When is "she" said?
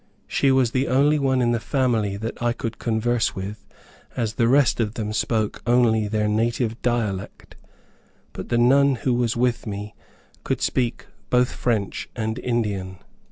0.25-0.51